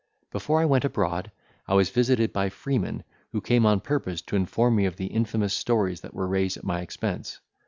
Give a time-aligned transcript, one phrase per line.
[0.31, 1.31] Before I went abroad,
[1.67, 3.03] I was visited by Freeman,
[3.33, 6.63] who came on purpose to inform me of the infamous stories that were raised at
[6.63, 7.39] my expense.